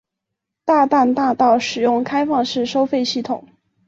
[0.65, 3.47] 大淡大道使用开放式收费系统。